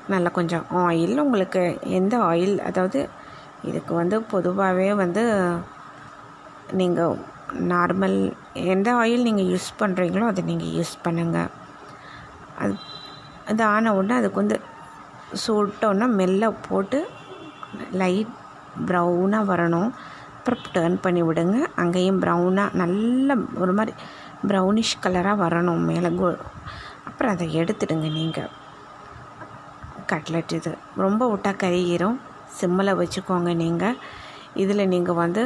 நல்லா 0.08 0.30
கொஞ்சம் 0.30 0.66
ஆயில் 0.82 1.22
உங்களுக்கு 1.24 1.62
எந்த 1.92 2.14
ஆயில் 2.24 2.54
அதாவது 2.60 3.00
இதுக்கு 3.62 3.92
வந்து 3.94 4.16
பொதுவாகவே 4.30 4.88
வந்து 4.94 5.24
நீங்கள் 6.74 7.18
நார்மல் 7.68 8.18
எந்த 8.72 8.88
ஆயில் 8.94 9.26
நீங்கள் 9.28 9.50
யூஸ் 9.50 9.68
பண்ணுறீங்களோ 9.78 10.26
அதை 10.26 10.42
நீங்கள் 10.44 10.74
யூஸ் 10.74 10.94
பண்ணுங்கள் 11.04 11.52
அது 12.58 12.74
அது 13.46 13.62
ஆன 13.66 13.92
உடனே 13.94 14.16
அதுக்கு 14.16 14.42
வந்து 14.42 14.58
சுட்டோன்னா 15.46 16.06
மெல்ல 16.20 16.50
போட்டு 16.68 16.98
லைட் 18.02 18.34
ப்ரௌனாக 18.88 19.48
வரணும். 19.52 19.90
அப்புறம் 20.36 20.68
டேர்ன் 20.76 21.02
பண்ணி 21.04 21.22
விடுங்க. 21.22 21.56
அங்கேயும் 21.82 22.20
ப்ரௌனாக 22.22 22.76
நல்ல 22.82 23.36
ஒரு 23.62 23.72
மாதிரி 23.72 23.94
ப்ரௌனிஷ் 24.48 24.94
கலராக 25.04 25.42
வரணும் 25.44 25.82
மேலே 25.90 26.10
கோ 26.20 26.28
அப்புறம் 27.08 27.32
அதை 27.34 27.46
எடுத்துடுங்க 27.60 28.08
நீங்கள் 28.18 28.50
கட்லெட் 30.12 30.54
இது. 30.58 30.72
ரொம்ப 31.04 31.22
விட்டா 31.32 31.52
கறியிரும் 31.62 32.18
சிம்மில் 32.60 32.98
வச்சுக்கோங்க 33.00 33.54
நீங்கள் 33.54 33.98
இதில் 34.62 34.90
நீங்கள் 34.94 35.20
வந்து 35.24 35.42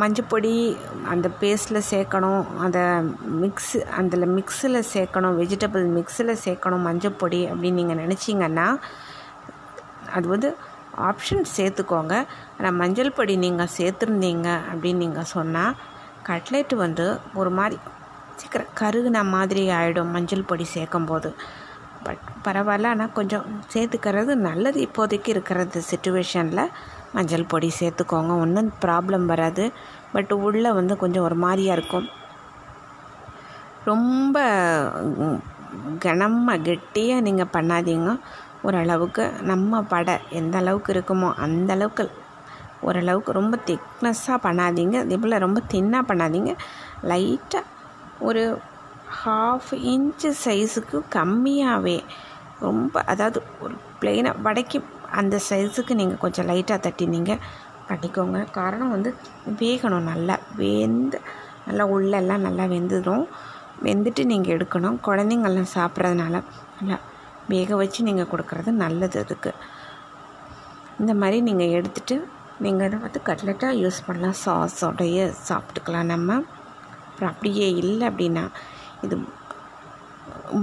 மஞ்சப்பொடி 0.00 0.52
அந்த 1.12 1.26
பேஸ்ட்டில் 1.40 1.86
சேர்க்கணும் 1.92 2.42
அதை 2.64 2.82
மிக்ஸ் 3.42 3.76
அதில் 3.98 4.32
மிக்ஸில் 4.36 4.80
சேர்க்கணும் 4.94 5.38
வெஜிடபிள் 5.40 5.86
மிக்ஸில் 5.96 6.40
சேர்க்கணும் 6.44 6.86
மஞ்சப்பொடி 6.88 7.40
அப்படின்னு 7.52 7.80
நீங்கள் 7.80 8.02
நினச்சிங்கன்னா 8.04 8.66
அது 10.16 10.28
வந்து 10.34 10.50
ஆப்ஷன் 11.08 11.44
சேர்த்துக்கோங்க. 11.56 12.14
ஆனால் 12.56 12.78
மஞ்சள் 12.80 13.16
பொடி 13.18 13.34
நீங்கள் 13.44 13.72
சேர்த்துருந்தீங்க 13.76 14.48
அப்படின்னு 14.70 15.02
நீங்கள் 15.04 15.30
சொன்னால் 15.34 15.76
கட்லெட் 16.28 16.74
வந்து 16.84 17.06
ஒரு 17.40 17.50
மாதிரி 17.58 17.76
சீக்கிரம் 18.40 18.72
கருகுன 18.80 19.22
மாதிரி 19.34 19.62
ஆகிடும் 19.78 20.12
மஞ்சள் 20.16 20.48
பொடி 20.50 20.66
சேர்க்கும்போது. 20.76 21.30
பட் 22.06 22.24
பரவாயில்ல 22.46 22.92
ஆனால் 22.94 23.16
கொஞ்சம் 23.18 23.46
சேர்த்துக்கிறது 23.72 24.34
நல்லது. 24.48 24.78
இப்போதைக்கு 24.88 25.28
இருக்கிறது 25.34 25.80
சுச்சுவேஷனில் 25.90 26.64
மஞ்சள் 27.14 27.50
பொடி 27.52 27.68
சேர்த்துக்கோங்க. 27.80 28.32
ஒன்றும் 28.44 28.70
ப்ராப்ளம் 28.84 29.26
வராது. 29.32 29.64
பட் 30.12 30.32
உள்ளே 30.46 30.70
வந்து 30.78 30.96
கொஞ்சம் 30.96 31.26
ஒரு 31.28 31.36
மாதிரியாக 31.44 31.76
இருக்கும். 31.78 32.06
ரொம்ப 33.90 34.36
கனமாக 36.04 36.62
கெட்டியாக 36.68 37.24
நீங்கள் 37.26 37.52
பண்ணாதீங்க. 37.52 38.10
ஓரளவுக்கு 38.62 39.24
நம்ம 39.50 39.82
படை 39.92 40.14
எந்த 40.30 40.54
அளவுக்கு 40.58 40.90
இருக்குமோ 40.92 41.28
அந்த 41.44 41.70
அளவுக்கு 41.72 42.04
ஓரளவுக்கு 42.88 43.30
ரொம்ப 43.38 43.54
திக்னஸ்ஸாக 43.68 44.44
பண்ணாதீங்க. 44.46 44.96
அதே 45.04 45.16
போல் 45.16 45.42
ரொம்ப 45.46 45.60
தின்னாக 45.72 46.08
பண்ணாதீங்க. 46.10 46.52
லைட்டாக 47.10 47.64
ஒரு 48.28 48.42
ஹாஃப் 49.22 49.70
இன்ச்சு 49.92 50.30
சைஸுக்கு 50.44 50.98
கம்மியாகவே 51.16 51.98
ரொம்ப 52.66 53.02
அதாவது 53.12 53.38
ஒரு 53.60 53.74
பிளெயினாக 54.00 54.42
வடைக்கு 54.46 54.78
அந்த 55.18 55.36
சைஸுக்கு 55.48 55.92
நீங்கள் 56.00 56.22
கொஞ்சம் 56.24 56.48
லைட்டாக 56.50 56.80
தட்டி 56.86 57.06
நீங்கள் 57.14 57.42
பண்ணிக்கோங்க 57.88 58.40
காரணம் 58.58 58.94
வந்து 58.96 59.10
வேகணும் 59.62 60.08
நல்லா. 60.10 60.36
வெந்து 60.60 61.18
நல்லா 61.66 61.84
உள்ளெல்லாம் 61.94 62.44
நல்லா 62.46 62.64
வெந்துடும் 62.74 63.24
வெந்துட்டு 63.86 64.22
நீங்கள் 64.32 64.54
எடுக்கணும். 64.56 64.98
குழந்தைங்கள்லாம் 65.08 65.74
சாப்பிட்றதுனால 65.76 66.42
நல்லா 66.78 66.98
வேக 67.52 67.76
வச்சு 67.80 68.00
நீங்கள் 68.08 68.30
கொடுக்குறது 68.32 68.70
நல்லது 68.84 69.18
அதுக்கு. 69.24 69.52
இந்த 71.00 71.12
மாதிரி 71.20 71.38
நீங்கள் 71.48 71.74
எடுத்துகிட்டு 71.78 72.16
நீங்கள் 72.64 72.86
இதை 72.88 72.98
வந்து 73.04 73.20
கட்லெட்டாக 73.28 73.78
யூஸ் 73.82 74.00
பண்ணலாம். 74.06 74.38
சாஸோடைய 74.44 75.28
சாப்பிட்டுக்கலாம் 75.48 76.10
நம்ம. 76.14 76.36
அப்புறம் 77.08 77.32
அப்படியே 77.32 77.68
இல்லை 77.82 78.04
அப்படின்னா 78.10 78.44
இது 79.06 79.16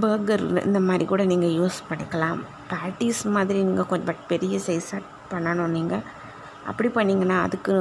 பர்கர் 0.04 0.46
இந்த 0.68 0.80
மாதிரி 0.90 1.06
கூட 1.14 1.24
நீங்கள் 1.32 1.56
யூஸ் 1.60 1.80
பண்ணிக்கலாம். 1.90 2.40
பேட்டிஸ் 2.72 3.24
மாதிரி 3.36 3.60
நீங்கள் 3.70 3.90
கொஞ்சம் 3.90 4.10
பட் 4.12 4.24
பெரிய 4.32 4.56
சைஸாக 4.68 5.02
பண்ணணும் 5.32 5.76
நீங்கள் 5.78 6.06
அப்படி 6.70 6.90
பண்ணிங்கன்னா 6.96 7.38
அதுக்கு 7.48 7.74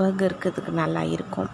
பர்கருக்கு 0.00 0.28
இருக்கிறதுக்கு 0.28 0.72
நல்லா 0.82 1.02
இருக்கும். 1.16 1.50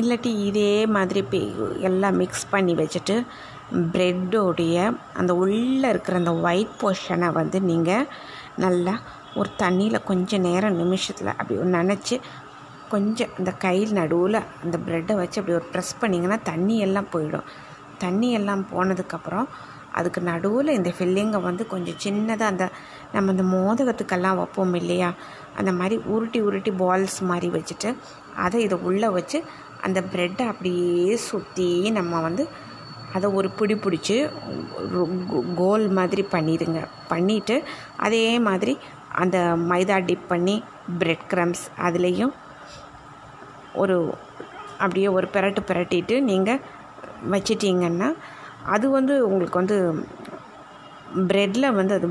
இல்லாட்டி 0.00 0.30
இதே 0.48 0.72
மாதிரி 0.96 1.20
பே 1.32 1.40
எல்லாம் 1.88 2.16
மிக்ஸ் 2.22 2.46
பண்ணி 2.52 2.72
வச்சுட்டு 2.80 3.16
ப்ரெட்டோடைய 3.94 4.76
அந்த 5.20 5.32
உள்ளே 5.42 5.88
இருக்கிற 5.92 6.16
அந்த 6.22 6.32
ஒயிட் 6.46 6.74
போர்ஷனை 6.80 7.28
வந்து 7.40 7.58
நீங்கள் 7.70 8.08
நல்லா 8.64 8.94
ஒரு 9.40 9.50
தண்ணியில் 9.62 10.06
கொஞ்சம் 10.10 10.44
நேரம் 10.48 10.80
நிமிஷத்தில் 10.82 11.36
அப்படி 11.38 11.54
நினச்சி 11.78 12.16
கொஞ்சம் 12.92 13.32
இந்த 13.38 13.52
கையில் 13.64 13.96
நடுவில் 14.00 14.40
அந்த 14.64 14.76
ப்ரெட்டை 14.86 15.14
வச்சு 15.20 15.38
அப்படி 15.40 15.56
ஒரு 15.60 15.68
ப்ரெஸ் 15.72 15.94
பண்ணிங்கன்னா 16.02 16.38
தண்ணி 16.50 16.76
எல்லாம் 16.86 17.08
போயிடும். 17.14 17.46
தண்ணி 18.04 18.28
எல்லாம் 18.38 18.62
போனதுக்கப்புறம் 18.72 19.48
அதுக்கு 19.98 20.20
நடுவில் 20.30 20.76
இந்த 20.78 20.90
ஃபில்லிங்கை 20.96 21.40
வந்து 21.48 21.64
கொஞ்சம் 21.66 21.98
சின்னதாக 22.04 22.52
அந்த 22.52 22.64
நம்ம 23.14 23.32
இந்த 23.34 23.44
மோதகத்துக்கெல்லாம் 23.54 24.38
வைப்போம் 24.40 24.74
இல்லையா? 24.80 25.10
அந்த 25.58 25.72
மாதிரி 25.80 25.96
உருட்டி 26.14 26.40
உருட்டி 26.48 26.72
பால்ஸ் 26.82 27.18
மாதிரி 27.30 27.48
வச்சுட்டு 27.56 27.90
அதை 28.44 28.60
இதை 28.62 28.78
உள்ளே 28.90 29.08
வச்சு 29.18 29.38
அந்த 29.82 30.00
ப்ரெட்டை 30.12 30.44
அப்படியே 30.52 31.16
சுற்றி 31.28 31.68
நம்ம 31.98 32.20
வந்து 32.20 32.44
அதை 33.16 33.26
ஒரு 33.38 33.48
பிடி 33.58 33.74
பிடிச்சி 33.74 34.16
கோல் 35.60 35.84
மாதிரி 35.98 36.22
பண்ணிடுங்க. 36.34 36.80
பண்ணிவிட்டு 37.12 37.56
அதே 38.06 38.24
மாதிரி 38.48 38.74
அந்த 39.22 39.38
மைதா 39.70 39.96
டிப் 40.06 40.30
பண்ணி 40.32 40.56
ப்ரெட் 41.00 41.26
க்ரம்ஸ் 41.32 41.64
அதுலேயும் 41.86 42.32
ஒரு 43.82 43.96
அப்படியே 44.78 45.08
ஒரு 45.16 45.26
பிரட்டு 45.34 45.60
பிரட்டிட்டு 45.68 46.16
நீங்கள் 46.30 46.62
வச்சிட்டிங்கன்னா 47.34 48.08
அது 48.72 48.86
வந்து 48.98 49.14
உங்களுக்கு 49.26 49.60
வந்து 49.62 49.78
ப்ரெட்டில் 51.30 51.76
வந்து 51.80 51.94
அது 51.98 52.08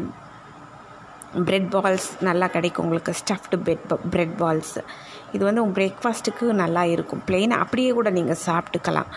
ப்ரெட் 1.47 1.69
பால்ஸ் 1.75 2.07
நல்லா 2.27 2.47
கிடைக்கும் 2.55 2.85
உங்களுக்கு 2.85 3.13
ஸ்டஃப்டு 3.19 3.57
பெட் 3.67 3.85
ப்ரெட் 4.13 4.35
பால்ஸ் 4.41 4.75
இது 5.35 5.43
வந்து 5.47 5.61
உங்கள் 5.63 5.77
பிரேக்ஃபாஸ்ட்டுக்கு 5.77 6.45
நல்லா 6.63 6.83
இருக்கும். 6.95 7.21
பிளெயின் 7.27 7.55
அப்படியே 7.61 7.91
கூட 7.99 8.09
நீங்கள் 8.17 8.41
சாப்பிட்டுக்கலாம். 8.47 9.09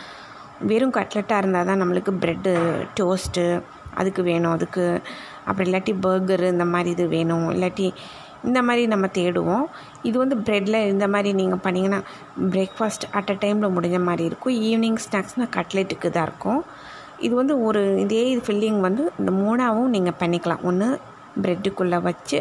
வெறும் 0.71 0.95
கட்லெட்டாக 0.99 1.40
இருந்தால் 1.43 1.69
தான் 1.71 1.83
நம்மளுக்கு 1.83 2.12
ப்ரெட்டு 2.23 2.52
டோஸ்ட்டு 2.99 3.45
அதுக்கு 4.00 4.23
வேணும். 4.31 4.55
அதுக்கு 4.57 4.85
அப்புறம் 5.49 5.66
இல்லாட்டி 5.69 5.93
பர்கரு 6.07 6.47
இந்த 6.55 6.66
மாதிரி 6.75 6.90
இது 6.97 7.05
வேணும். 7.16 7.47
இல்லாட்டி 7.55 7.88
இந்த 8.49 8.61
மாதிரி 8.69 8.83
நம்ம 8.95 9.07
தேடுவோம். 9.19 9.66
இது 10.09 10.16
வந்து 10.23 10.37
ப்ரெட்டில் 10.47 10.81
இந்த 10.95 11.07
மாதிரி 11.14 11.31
நீங்கள் 11.43 11.62
பண்ணிங்கன்னா 11.66 12.00
பிரேக்ஃபாஸ்ட் 12.55 13.07
அட் 13.19 13.33
அ 13.35 13.37
டைமில் 13.45 13.75
முடிஞ்ச 13.76 13.99
மாதிரி 14.09 14.25
இருக்கும். 14.31 14.57
ஈவினிங் 14.69 15.00
ஸ்நாக்ஸ்னால் 15.07 15.55
கட்லெட்டுக்கு 15.57 16.11
தான் 16.16 16.28
இருக்கும். 16.31 16.62
இது 17.25 17.35
வந்து 17.40 17.54
ஒரு 17.66 17.82
இதே 18.04 18.23
ஃபில்லிங் 18.46 18.80
வந்து 18.87 19.02
இந்த 19.20 19.30
மூணாவும் 19.42 19.92
நீங்கள் 19.94 20.18
பண்ணிக்கலாம். 20.23 20.64
ஒன்று 20.70 20.88
ப்ரெட்டுக்குள்ளே 21.42 21.99
வச்சு 22.08 22.38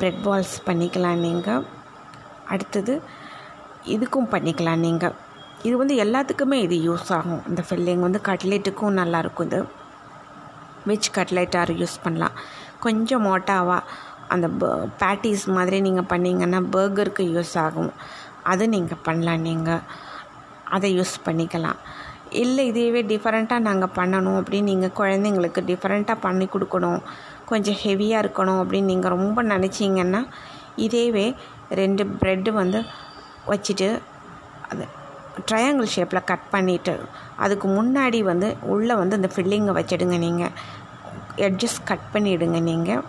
ப்ரெட் 0.00 0.20
பால்ஸ் 0.24 0.56
பண்ணிக்கலாம் 0.68 1.22
நீங்கள் 1.26 1.64
அடுத்தது 2.54 2.94
இதுக்கும் 3.94 4.30
பண்ணிக்கலாம் 4.34 4.84
நீங்கள் 4.86 5.14
இது 5.66 5.74
வந்து 5.80 5.94
எல்லாத்துக்குமே 6.04 6.56
இது 6.66 6.76
யூஸ் 6.88 7.10
ஆகும். 7.18 7.42
இந்த 7.50 7.62
ஃபில்லிங் 7.68 8.02
வந்து 8.06 8.20
கட்லெட்டுக்கும் 8.28 8.98
நல்லாயிருக்கும் 9.00 9.48
இது. 9.50 9.60
வெஜ் 10.90 11.08
கட்லெட்டாக 11.18 11.76
யூஸ் 11.82 11.96
பண்ணலாம். 12.04 12.36
கொஞ்சம் 12.84 13.24
மோட்டாவாக 13.28 13.82
அந்த 14.34 14.46
பேட்டிஸ் 15.00 15.46
மாதிரி 15.56 15.78
நீங்கள் 15.86 16.10
பண்ணிங்கன்னா 16.12 16.60
பர்கருக்கு 16.74 17.24
யூஸ் 17.36 17.54
ஆகும். 17.64 17.92
அது 18.52 18.64
நீங்கள் 18.74 19.02
பண்ணலாம் 19.06 19.44
நீங்கள் 19.48 19.82
அதை 20.76 20.88
யூஸ் 20.98 21.16
பண்ணிக்கலாம். 21.26 21.80
இல்லை 22.30 22.62
இதையவே 22.72 23.02
டிஃப்ரெண்ட்டாக 23.12 23.66
நாங்கள் 23.68 23.94
பண்ணணும் 23.96 24.38
அப்படின்னு 24.40 24.70
நீங்கள் 24.72 24.94
குழந்தைங்களுக்கு 25.00 25.60
டிஃப்ரெண்ட்டாக 25.70 26.18
பண்ணி 26.20 26.48
கொடுக்கணும். 26.54 27.00
கொஞ்சம் 27.46 27.78
ஹெவியாக 27.84 28.22
இருக்கணும் 28.22 28.60
அப்படின்னு 28.62 28.82
நீங்கள் 28.82 29.10
ரொம்ப 29.10 29.42
நினச்சிங்கன்னா 29.42 30.22
இதேவே 30.76 31.26
ரெண்டு 31.70 32.04
ப்ரெட்டு 32.04 32.50
வந்து 32.52 32.84
வச்சுட்டு 33.46 34.02
அது 34.70 34.84
ட்ரையாங்கிள் 35.46 35.92
ஷேப்பில் 35.94 36.24
கட் 36.24 36.46
பண்ணிவிட்டு 36.52 36.94
அதுக்கு 37.36 37.68
முன்னாடி 37.68 38.22
வந்து 38.22 38.56
உள்ளே 38.62 38.94
வந்து 38.94 39.16
இந்த 39.16 39.30
ஃபில்லிங்கை 39.34 39.72
வச்சிடுங்க 39.78 40.18
நீங்கள் 40.18 40.52
எட்ஜஸ் 41.36 41.78
கட் 41.84 42.06
பண்ணிவிடுங்க 42.14 42.60
நீங்கள் 42.60 43.02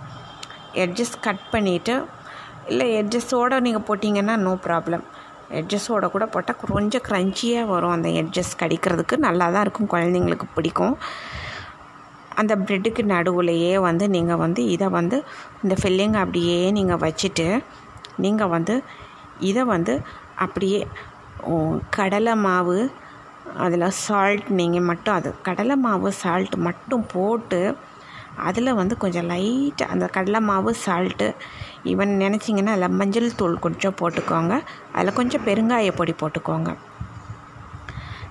எட்ஜஸ் 0.74 1.16
கட் 1.22 1.46
பண்ணிவிட்டு 1.52 2.06
இல்லை 2.68 2.88
எட்ஜஸோடு 3.02 3.62
நீங்கள் 3.62 3.88
போட்டிங்கன்னா 3.90 4.36
நோ 4.38 4.54
ப்ராப்ளம் 4.66 5.04
எட்ஜஸோட 5.60 6.06
கூட 6.16 6.26
போட்டால் 6.34 6.62
கொஞ்சம் 6.76 7.06
க்ரன்ச்சியாக 7.08 7.72
வரும். 7.74 7.96
அந்த 7.98 8.10
எட்ஜஸ் 8.22 8.54
கடிக்கிறதுக்கு 8.62 9.18
நல்லா 9.28 9.46
தான் 9.56 9.66
இருக்கும். 9.66 9.92
குழந்தைங்களுக்கு 9.94 10.48
பிடிக்கும். 10.56 10.96
அந்த 12.42 12.54
ப்ரெட்டுக்கு 12.66 13.04
நடுவுலையே 13.16 13.74
வந்து 13.88 14.06
நீங்கள் 14.16 14.42
வந்து 14.46 14.62
இதை 14.76 14.88
வந்து 14.90 15.18
இந்த 15.64 15.76
ஃபில்லிங்கை 15.82 16.20
அப்படியே 16.24 16.58
நீங்கள் 16.78 17.02
வச்சுட்டு 17.06 17.48
நீங்கள் 18.26 18.54
வந்து 18.56 18.76
இதை 19.50 19.64
வந்து 19.74 19.94
அப்படியே 20.46 20.80
கடலை 21.98 22.34
மாவு 22.46 22.78
அதில் 23.66 23.96
சால்ட் 24.06 24.48
நீங்கள் 24.60 24.88
மட்டும் 24.90 25.16
அது 25.16 25.30
கடலை 25.48 25.76
மாவு 25.86 26.10
சால்ட் 26.22 26.56
மட்டும் 26.68 27.06
போட்டு 27.14 27.62
அதில் 28.48 28.78
வந்து 28.80 28.96
கொஞ்சம் 28.98 29.30
லைட்டாக 29.32 29.94
அந்த 29.94 30.06
கடலை 30.08 30.40
மாவு 30.50 30.72
சால்ட்டு 30.86 31.28
ஈவன் 31.92 32.14
நினச்சிங்கன்னா 32.24 32.74
அதில் 32.76 32.98
மஞ்சள் 33.00 33.36
தூள் 33.40 33.64
கொஞ்சம் 33.66 33.98
போட்டுக்கோங்க. 34.02 34.54
அதில் 34.96 35.18
கொஞ்சம் 35.20 35.46
பெருங்காய 35.48 35.92
பொடி 36.00 36.16
போட்டுக்கோங்க. 36.22 36.72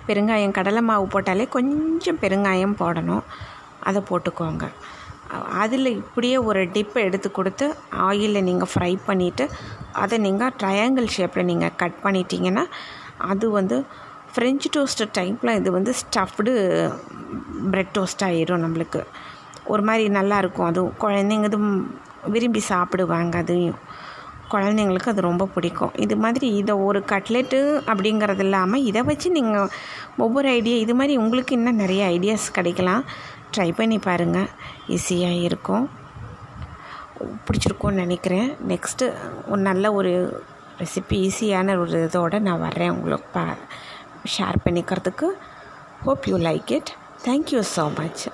பெருங்காயம் 0.08 0.56
கடலை 0.58 0.82
மாவு 0.88 1.06
போட்டாலே 1.14 1.46
கொஞ்சம் 1.56 2.20
பெருங்காயம் 2.24 2.76
போடணும். 2.82 3.24
அதை 3.88 4.02
போட்டுக்கோங்க. 4.10 4.64
அதில் 5.62 5.90
இப்படியே 6.00 6.36
ஒரு 6.48 6.60
டிப்பை 6.74 7.00
எடுத்து 7.06 7.28
கொடுத்து 7.38 7.66
ஆயிலில் 8.08 8.46
நீங்கள் 8.48 8.70
ஃப்ரை 8.72 8.92
பண்ணிவிட்டு 9.06 9.44
அதை 10.02 10.16
நீங்கள் 10.26 10.52
ட்ரையாங்கிள் 10.60 11.08
ஷேப்பில் 11.16 11.48
நீங்கள் 11.50 11.74
கட் 11.82 11.98
பண்ணிட்டீங்கன்னா 12.04 12.64
அது 13.30 13.46
வந்து 13.58 13.76
ஃப்ரெஞ்ச் 14.32 14.66
டோஸ்ட் 14.76 15.02
டைப்பில் 15.18 15.56
இது 15.60 15.70
வந்து 15.76 15.92
ஸ்டஃப்டு 16.00 16.52
ப்ரெட் 17.72 17.92
டோஸ்ட் 17.96 18.24
ஆயிரும் 18.28 18.64
நம்மளுக்கு. 18.64 19.00
ஒரு 19.72 19.82
மாதிரி 19.88 20.04
நல்லாயிருக்கும் 20.18 20.68
அதுவும் 20.70 20.96
குழந்தைங்க 21.04 21.48
இதுவும் 21.50 21.78
விரும்பி 22.34 22.62
சாப்பிடுவாங்க. 22.72 23.36
அதையும் 23.44 23.80
குழந்தைங்களுக்கு 24.52 25.12
அது 25.12 25.22
ரொம்ப 25.28 25.44
பிடிக்கும். 25.54 25.94
இது 26.04 26.16
மாதிரி 26.24 26.48
இதை 26.60 26.74
ஒரு 26.88 27.00
கட்லெட்டு 27.12 27.58
அப்படிங்கிறது 27.90 28.44
இல்லாமல் 28.46 28.84
இதை 28.90 29.00
வச்சு 29.08 29.28
நீங்கள் 29.38 29.72
ஒவ்வொரு 30.24 30.48
ஐடியா 30.58 30.76
இது 30.84 30.94
மாதிரி 31.00 31.14
உங்களுக்கு 31.22 31.56
இன்னும் 31.58 31.80
நிறைய 31.82 32.02
ஐடியாஸ் 32.16 32.46
கிடைக்கலாம். 32.58 33.04
ட்ரை 33.54 33.68
பண்ணி 33.78 33.98
பாருங்கள் 34.08 34.48
ஈஸியாக 34.96 35.42
இருக்கும். 35.48 35.86
பிடிச்சிருக்கும்னு 37.46 38.02
நினைக்கிறேன். 38.04 38.48
நெக்ஸ்ட்டு 38.72 39.06
ஒரு 39.50 39.60
நல்ல 39.70 39.92
ஒரு 39.98 40.12
ரெசிபி 40.80 41.18
ஈஸியான 41.28 41.76
ஒரு 41.82 42.00
இதோடு 42.06 42.38
நான் 42.48 42.64
வர்றேன் 42.66 42.94
உங்களுக்கு 42.96 43.28
பா 43.36 43.44
ஷேர் 44.34 44.64
பண்ணிக்கிறதுக்கு. 44.64 45.28
Hope 46.06 46.26
you 46.30 46.38
like 46.48 46.72
it 46.78 46.90
thank you 47.26 47.60
so 47.76 47.84
much 48.00 48.24